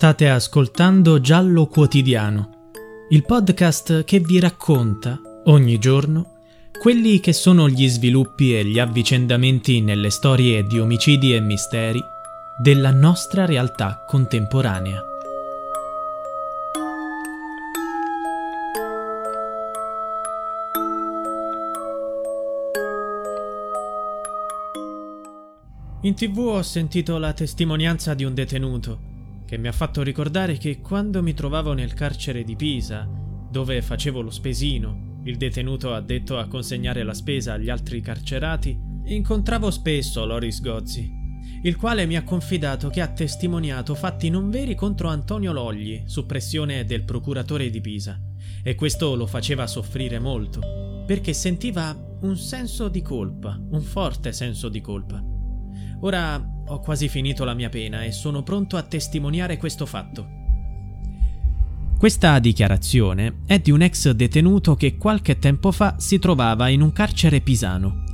[0.00, 2.70] State ascoltando Giallo Quotidiano,
[3.10, 6.38] il podcast che vi racconta ogni giorno
[6.80, 12.02] quelli che sono gli sviluppi e gli avvicendamenti nelle storie di omicidi e misteri
[12.62, 15.04] della nostra realtà contemporanea.
[26.00, 29.09] In tv ho sentito la testimonianza di un detenuto
[29.50, 33.04] che mi ha fatto ricordare che quando mi trovavo nel carcere di Pisa,
[33.50, 39.72] dove facevo lo spesino, il detenuto addetto a consegnare la spesa agli altri carcerati, incontravo
[39.72, 41.10] spesso Loris Gozzi,
[41.64, 46.26] il quale mi ha confidato che ha testimoniato fatti non veri contro Antonio Logli su
[46.26, 48.20] pressione del procuratore di Pisa,
[48.62, 54.68] e questo lo faceva soffrire molto, perché sentiva un senso di colpa, un forte senso
[54.68, 55.29] di colpa.
[56.00, 60.38] Ora ho quasi finito la mia pena e sono pronto a testimoniare questo fatto.
[61.98, 66.92] Questa dichiarazione è di un ex detenuto che qualche tempo fa si trovava in un
[66.92, 68.04] carcere pisano.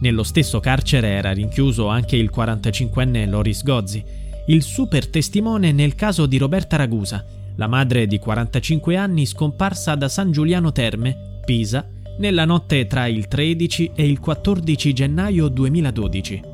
[0.00, 4.04] Nello stesso carcere era rinchiuso anche il 45enne Loris Gozzi,
[4.46, 7.24] il super testimone nel caso di Roberta Ragusa,
[7.56, 11.84] la madre di 45 anni scomparsa da San Giuliano Terme, Pisa,
[12.18, 16.51] nella notte tra il 13 e il 14 gennaio 2012.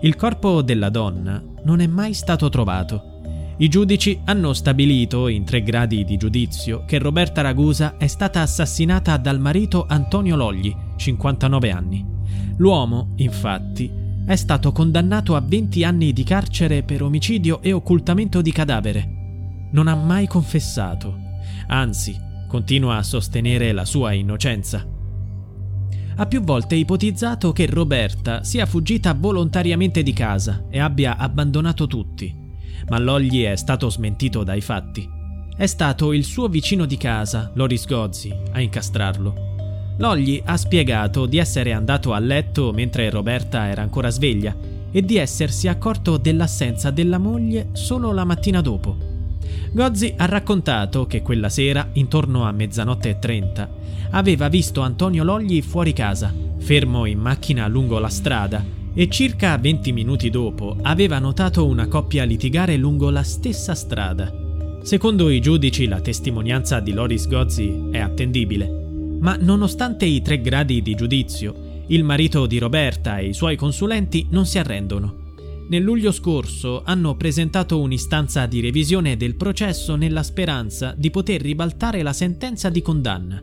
[0.00, 3.16] Il corpo della donna non è mai stato trovato.
[3.56, 9.16] I giudici hanno stabilito, in tre gradi di giudizio, che Roberta Ragusa è stata assassinata
[9.16, 12.06] dal marito Antonio Logli, 59 anni.
[12.58, 13.90] L'uomo, infatti,
[14.24, 19.68] è stato condannato a 20 anni di carcere per omicidio e occultamento di cadavere.
[19.72, 21.18] Non ha mai confessato,
[21.66, 24.96] anzi, continua a sostenere la sua innocenza
[26.20, 32.34] ha più volte ipotizzato che Roberta sia fuggita volontariamente di casa e abbia abbandonato tutti,
[32.88, 35.08] ma Logli è stato smentito dai fatti.
[35.56, 39.94] È stato il suo vicino di casa, Loris Gozzi, a incastrarlo.
[39.98, 44.56] Logli ha spiegato di essere andato a letto mentre Roberta era ancora sveglia
[44.90, 48.96] e di essersi accorto dell'assenza della moglie solo la mattina dopo.
[49.70, 53.68] Gozzi ha raccontato che quella sera, intorno a mezzanotte e trenta,
[54.10, 58.64] aveva visto Antonio Logli fuori casa, fermo in macchina lungo la strada,
[58.94, 64.32] e circa 20 minuti dopo aveva notato una coppia litigare lungo la stessa strada.
[64.82, 70.82] Secondo i giudici la testimonianza di Loris Gozzi è attendibile, ma nonostante i tre gradi
[70.82, 75.26] di giudizio, il marito di Roberta e i suoi consulenti non si arrendono
[75.68, 82.02] nel luglio scorso hanno presentato un'istanza di revisione del processo nella speranza di poter ribaltare
[82.02, 83.42] la sentenza di condanna.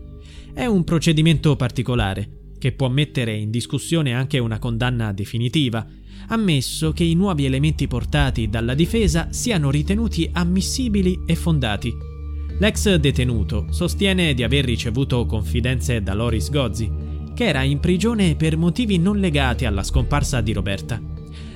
[0.55, 5.85] È un procedimento particolare, che può mettere in discussione anche una condanna definitiva,
[6.29, 11.93] ammesso che i nuovi elementi portati dalla difesa siano ritenuti ammissibili e fondati.
[12.57, 16.89] L'ex detenuto sostiene di aver ricevuto confidenze da Loris Gozzi,
[17.33, 21.01] che era in prigione per motivi non legati alla scomparsa di Roberta.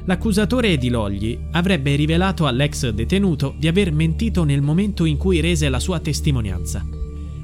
[0.04, 5.70] L'accusatore di Logli avrebbe rivelato all'ex detenuto di aver mentito nel momento in cui rese
[5.70, 6.86] la sua testimonianza.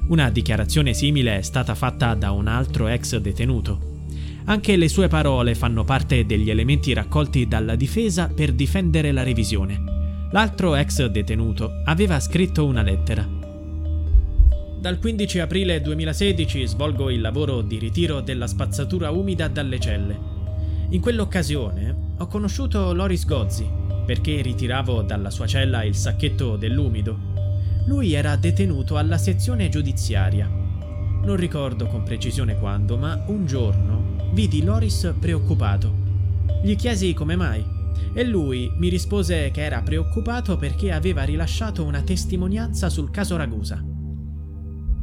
[0.08, 3.94] Una dichiarazione simile è stata fatta da un altro ex detenuto.
[4.46, 9.82] Anche le sue parole fanno parte degli elementi raccolti dalla difesa per difendere la revisione.
[10.30, 13.28] L'altro ex detenuto aveva scritto una lettera.
[14.80, 20.20] Dal 15 aprile 2016 svolgo il lavoro di ritiro della spazzatura umida dalle celle.
[20.90, 23.68] In quell'occasione ho conosciuto Loris Gozzi
[24.06, 27.35] perché ritiravo dalla sua cella il sacchetto dell'umido.
[27.86, 30.48] Lui era detenuto alla sezione giudiziaria.
[30.48, 36.04] Non ricordo con precisione quando, ma un giorno vidi Loris preoccupato.
[36.64, 37.64] Gli chiesi come mai
[38.14, 43.84] e lui mi rispose che era preoccupato perché aveva rilasciato una testimonianza sul caso Ragusa.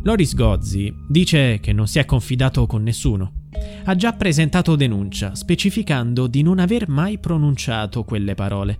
[0.04, 3.40] Loris Gozzi dice che non si è confidato con nessuno
[3.84, 8.78] ha già presentato denuncia, specificando di non aver mai pronunciato quelle parole.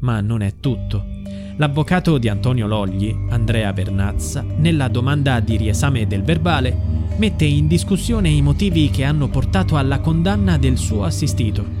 [0.00, 1.04] Ma non è tutto.
[1.56, 6.74] L'avvocato di Antonio Logli, Andrea Vernazza, nella domanda di riesame del verbale,
[7.16, 11.80] mette in discussione i motivi che hanno portato alla condanna del suo assistito.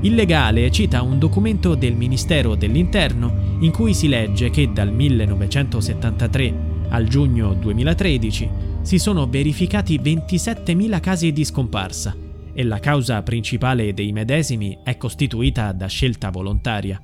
[0.00, 6.74] Il legale cita un documento del Ministero dell'Interno in cui si legge che dal 1973
[6.90, 8.50] al giugno 2013
[8.82, 12.14] si sono verificati 27.000 casi di scomparsa
[12.52, 17.00] e la causa principale dei medesimi è costituita da scelta volontaria.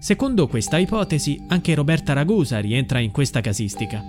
[0.00, 4.02] Secondo questa ipotesi, anche Roberta Ragusa rientra in questa casistica.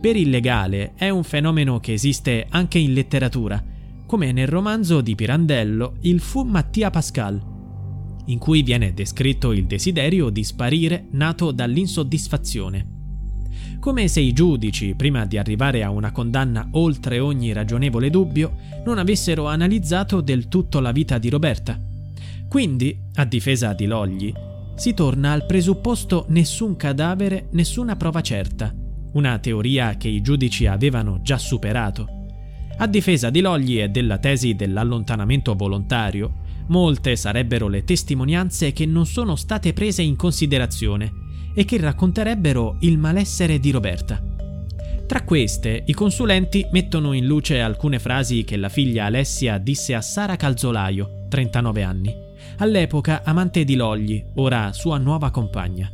[0.00, 3.60] Per il legale è un fenomeno che esiste anche in letteratura,
[4.06, 7.42] come nel romanzo di Pirandello Il fu Mattia Pascal,
[8.26, 12.94] in cui viene descritto il desiderio di sparire nato dall'insoddisfazione.
[13.80, 18.98] Come se i giudici, prima di arrivare a una condanna oltre ogni ragionevole dubbio, non
[18.98, 21.80] avessero analizzato del tutto la vita di Roberta.
[22.48, 24.32] Quindi, a difesa di Logli,
[24.76, 28.72] si torna al presupposto nessun cadavere, nessuna prova certa,
[29.12, 32.06] una teoria che i giudici avevano già superato.
[32.76, 39.06] A difesa di Logli e della tesi dell'allontanamento volontario, molte sarebbero le testimonianze che non
[39.06, 41.10] sono state prese in considerazione
[41.54, 44.22] e che racconterebbero il malessere di Roberta.
[45.06, 50.02] Tra queste, i consulenti mettono in luce alcune frasi che la figlia Alessia disse a
[50.02, 52.25] Sara Calzolaio, 39 anni
[52.58, 55.90] all'epoca amante di Logli, ora sua nuova compagna.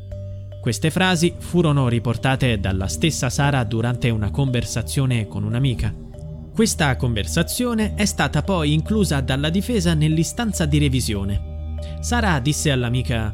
[0.60, 5.92] Queste frasi furono riportate dalla stessa Sara durante una conversazione con un'amica.
[6.54, 11.76] Questa conversazione è stata poi inclusa dalla difesa nell'istanza di revisione.
[12.00, 13.32] Sara disse all'amica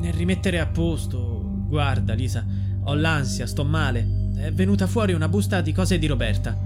[0.00, 2.44] Nel rimettere a posto, guarda Lisa,
[2.84, 4.30] ho l'ansia, sto male.
[4.36, 6.65] È venuta fuori una busta di cose di Roberta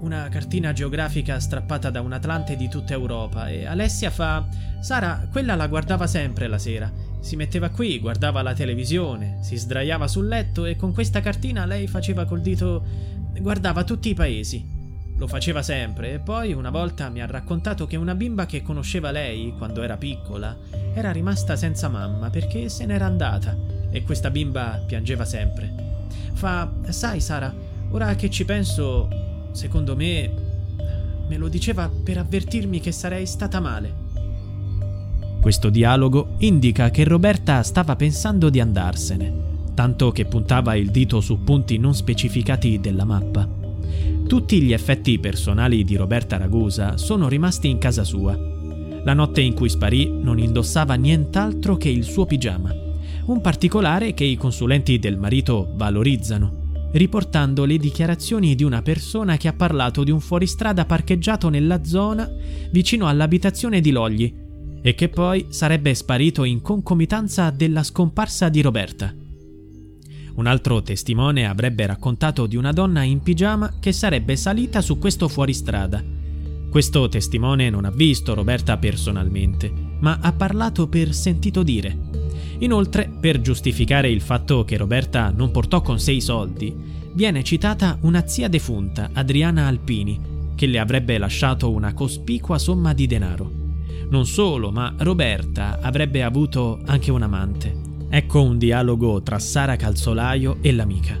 [0.00, 4.46] una cartina geografica strappata da un Atlante di tutta Europa e Alessia fa
[4.80, 6.90] Sara, quella la guardava sempre la sera.
[7.20, 11.88] Si metteva qui, guardava la televisione, si sdraiava sul letto e con questa cartina lei
[11.88, 12.84] faceva col dito
[13.40, 14.76] guardava tutti i paesi.
[15.16, 19.10] Lo faceva sempre e poi una volta mi ha raccontato che una bimba che conosceva
[19.10, 20.56] lei quando era piccola
[20.94, 23.56] era rimasta senza mamma perché se n'era andata
[23.90, 25.86] e questa bimba piangeva sempre.
[26.34, 27.52] Fa, sai Sara,
[27.90, 29.08] ora che ci penso,
[29.52, 30.30] Secondo me
[31.28, 34.06] me lo diceva per avvertirmi che sarei stata male.
[35.40, 39.32] Questo dialogo indica che Roberta stava pensando di andarsene,
[39.74, 43.48] tanto che puntava il dito su punti non specificati della mappa.
[44.26, 48.36] Tutti gli effetti personali di Roberta Ragusa sono rimasti in casa sua.
[49.04, 52.74] La notte in cui sparì non indossava nient'altro che il suo pigiama,
[53.26, 56.57] un particolare che i consulenti del marito valorizzano
[56.92, 62.28] riportando le dichiarazioni di una persona che ha parlato di un fuoristrada parcheggiato nella zona
[62.70, 64.34] vicino all'abitazione di Logli
[64.80, 69.14] e che poi sarebbe sparito in concomitanza della scomparsa di Roberta.
[70.34, 75.26] Un altro testimone avrebbe raccontato di una donna in pigiama che sarebbe salita su questo
[75.26, 76.02] fuoristrada.
[76.70, 81.96] Questo testimone non ha visto Roberta personalmente, ma ha parlato per sentito dire.
[82.58, 86.74] Inoltre, per giustificare il fatto che Roberta non portò con sé i soldi,
[87.12, 90.20] viene citata una zia defunta, Adriana Alpini,
[90.54, 93.50] che le avrebbe lasciato una cospicua somma di denaro.
[94.10, 97.86] Non solo, ma Roberta avrebbe avuto anche un amante.
[98.10, 101.16] Ecco un dialogo tra Sara Calzolaio e l'amica.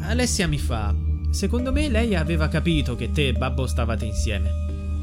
[0.00, 0.94] Alessia mi fa:
[1.30, 4.50] Secondo me lei aveva capito che te e Babbo stavate insieme.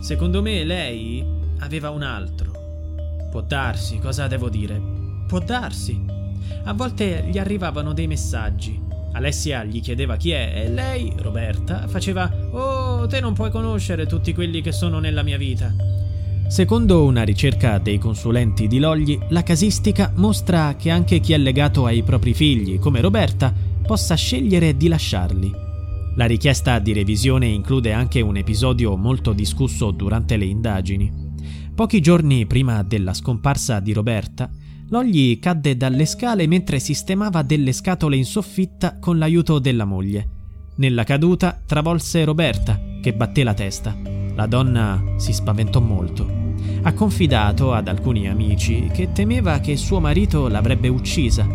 [0.02, 1.26] Secondo me lei
[1.60, 2.52] aveva un altro.
[3.30, 4.82] Può darsi, cosa devo dire?
[5.28, 6.04] Può darsi.
[6.64, 8.88] A volte gli arrivavano dei messaggi.
[9.14, 14.34] Alessia gli chiedeva chi è e lei, Roberta, faceva Oh, te non puoi conoscere tutti
[14.34, 15.74] quelli che sono nella mia vita.
[16.48, 21.86] Secondo una ricerca dei consulenti di Logli, la casistica mostra che anche chi è legato
[21.86, 23.54] ai propri figli, come Roberta,
[23.86, 25.52] possa scegliere di lasciarli.
[26.16, 31.29] La richiesta di revisione include anche un episodio molto discusso durante le indagini.
[31.80, 34.52] Pochi giorni prima della scomparsa di Roberta,
[34.90, 40.28] Logli cadde dalle scale mentre sistemava delle scatole in soffitta con l'aiuto della moglie.
[40.76, 43.96] Nella caduta travolse Roberta, che batté la testa.
[44.36, 46.30] La donna si spaventò molto.
[46.82, 51.48] Ha confidato ad alcuni amici che temeva che suo marito l'avrebbe uccisa.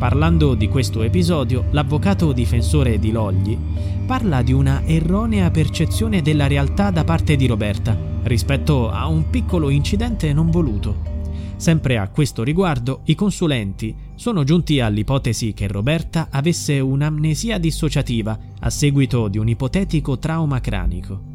[0.00, 3.56] Parlando di questo episodio, l'avvocato difensore di Logli
[4.04, 9.70] parla di una erronea percezione della realtà da parte di Roberta rispetto a un piccolo
[9.70, 11.18] incidente non voluto.
[11.56, 18.70] Sempre a questo riguardo, i consulenti sono giunti all'ipotesi che Roberta avesse un'amnesia dissociativa a
[18.70, 21.28] seguito di un ipotetico trauma cranico.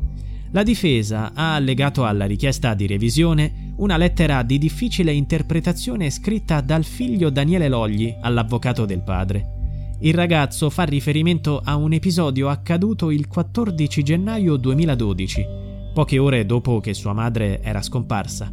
[0.52, 6.86] La difesa ha allegato alla richiesta di revisione una lettera di difficile interpretazione scritta dal
[6.86, 9.98] figlio Daniele Logli all'avvocato del padre.
[10.00, 15.65] Il ragazzo fa riferimento a un episodio accaduto il 14 gennaio 2012
[15.96, 18.52] poche ore dopo che sua madre era scomparsa.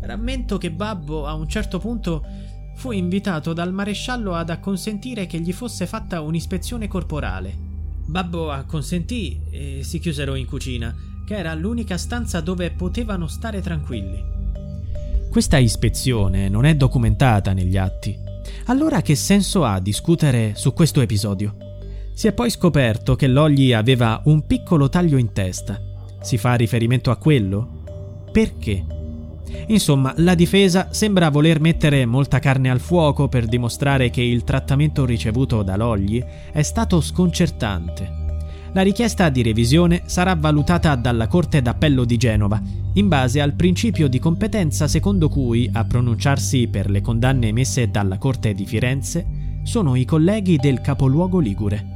[0.00, 2.24] Rammento che Babbo a un certo punto
[2.76, 7.54] fu invitato dal maresciallo ad acconsentire che gli fosse fatta un'ispezione corporale.
[8.06, 10.94] Babbo acconsentì e si chiusero in cucina,
[11.26, 14.24] che era l'unica stanza dove potevano stare tranquilli.
[15.28, 18.16] Questa ispezione non è documentata negli atti.
[18.66, 21.56] Allora che senso ha discutere su questo episodio?
[22.14, 25.78] Si è poi scoperto che Logli aveva un piccolo taglio in testa.
[26.26, 27.84] Si fa riferimento a quello?
[28.32, 28.84] Perché?
[29.68, 35.04] Insomma, la difesa sembra voler mettere molta carne al fuoco per dimostrare che il trattamento
[35.04, 38.24] ricevuto da Logli è stato sconcertante.
[38.72, 42.60] La richiesta di revisione sarà valutata dalla Corte d'Appello di Genova,
[42.94, 48.18] in base al principio di competenza secondo cui a pronunciarsi per le condanne emesse dalla
[48.18, 51.95] Corte di Firenze sono i colleghi del capoluogo Ligure.